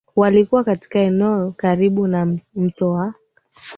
walikuwa 0.15 0.63
katika 0.63 0.99
eneo 0.99 1.51
karibu 1.57 2.07
na 2.07 2.37
mto 2.55 2.91
wa 2.91 3.13